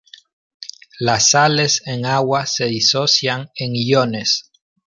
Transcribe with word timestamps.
Las 0.97 1.29
sales 1.29 1.83
en 1.85 2.07
agua 2.07 2.47
se 2.47 2.65
disocian 2.65 3.51
en 3.55 3.73
iones. 3.75 4.49